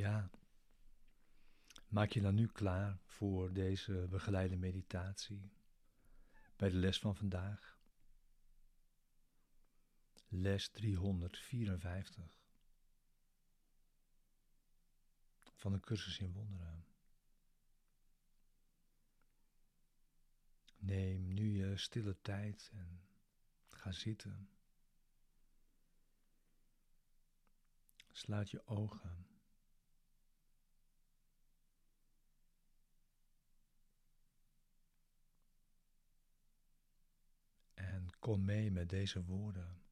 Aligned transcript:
Ja. 0.00 0.30
Maak 1.88 2.10
je 2.10 2.20
dan 2.20 2.34
nu 2.34 2.46
klaar 2.46 2.98
voor 3.04 3.52
deze 3.52 4.06
begeleide 4.10 4.56
meditatie 4.56 5.52
bij 6.56 6.70
de 6.70 6.76
les 6.76 6.98
van 6.98 7.16
vandaag. 7.16 7.78
Les 10.28 10.68
354 10.68 12.40
van 15.54 15.72
de 15.72 15.80
cursus 15.80 16.18
in 16.18 16.32
wonderen. 16.32 16.84
Neem 20.76 21.34
nu 21.34 21.56
je 21.56 21.76
stille 21.76 22.20
tijd 22.20 22.70
en 22.72 23.02
ga 23.68 23.92
zitten. 23.92 24.48
Sluit 28.10 28.50
je 28.50 28.66
ogen. 28.66 29.30
En 37.80 38.09
kom 38.20 38.44
mee 38.44 38.70
met 38.70 38.88
deze 38.88 39.24
woorden. 39.24 39.82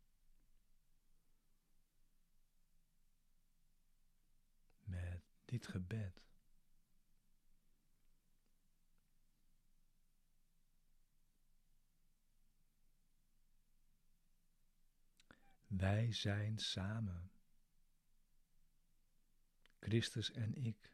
Met 4.85 5.23
dit 5.45 5.67
gebed. 5.67 6.23
Wij 15.67 16.13
zijn 16.13 16.59
samen. 16.59 17.31
Christus 19.81 20.31
en 20.31 20.55
ik. 20.55 20.93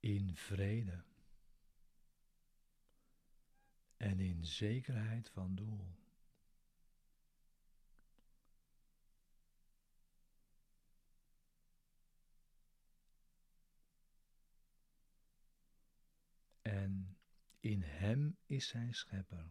In 0.00 0.36
vrede. 0.36 1.04
En 3.98 4.20
in 4.20 4.44
zekerheid 4.44 5.28
van 5.28 5.54
doel. 5.54 5.96
En 16.62 17.16
in 17.60 17.82
Hem 17.82 18.36
is 18.46 18.72
Hij 18.72 18.92
schepper 18.92 19.46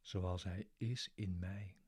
zoals 0.00 0.44
Hij 0.44 0.68
is 0.76 1.10
in 1.14 1.38
mij. 1.38 1.81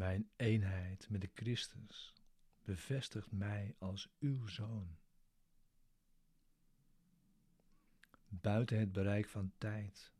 Mijn 0.00 0.30
eenheid 0.36 1.10
met 1.10 1.20
de 1.20 1.30
Christus 1.34 2.14
bevestigt 2.64 3.32
mij 3.32 3.74
als 3.78 4.14
uw 4.18 4.46
zoon. 4.46 4.96
Buiten 8.28 8.78
het 8.78 8.92
bereik 8.92 9.28
van 9.28 9.52
tijd 9.58 10.12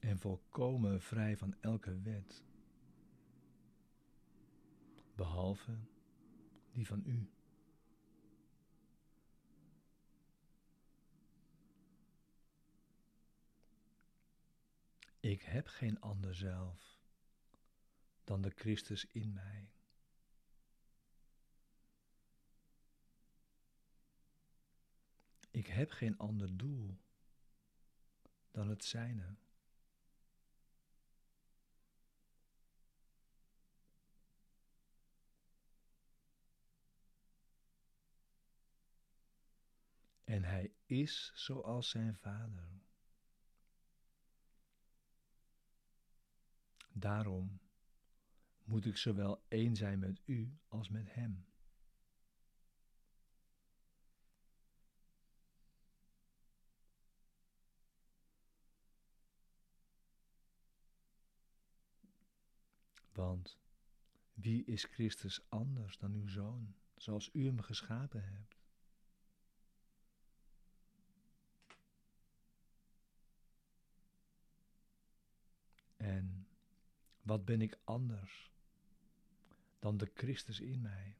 en 0.00 0.18
volkomen 0.18 1.00
vrij 1.00 1.36
van 1.36 1.54
elke 1.60 2.00
wet 2.00 2.44
behalve 5.14 5.78
die 6.72 6.86
van 6.86 7.02
u. 7.06 7.30
Ik 15.20 15.42
heb 15.42 15.66
geen 15.66 16.00
ander 16.00 16.34
zelf 16.34 17.00
dan 18.24 18.42
de 18.42 18.50
Christus 18.50 19.06
in 19.06 19.32
mij. 19.32 19.72
Ik 25.50 25.66
heb 25.66 25.90
geen 25.90 26.18
ander 26.18 26.56
doel 26.56 26.98
dan 28.50 28.68
het 28.68 28.84
zijne. 28.84 29.36
En 40.24 40.44
hij 40.44 40.72
is 40.86 41.32
zoals 41.34 41.90
zijn 41.90 42.16
vader. 42.16 42.89
Daarom 47.00 47.60
moet 48.64 48.86
ik 48.86 48.96
zowel 48.96 49.44
één 49.48 49.76
zijn 49.76 49.98
met 49.98 50.20
u 50.24 50.58
als 50.68 50.88
met 50.88 51.14
hem. 51.14 51.46
Want 63.12 63.58
wie 64.34 64.64
is 64.64 64.84
Christus 64.84 65.48
anders 65.48 65.98
dan 65.98 66.12
uw 66.12 66.26
zoon, 66.26 66.74
zoals 66.96 67.30
u 67.32 67.46
hem 67.46 67.60
geschapen 67.60 68.24
hebt? 68.24 68.58
En 75.96 76.48
wat 77.22 77.44
ben 77.44 77.60
ik 77.60 77.78
anders 77.84 78.50
dan 79.78 79.96
de 79.96 80.10
Christus 80.14 80.60
in 80.60 80.80
mij? 80.80 81.16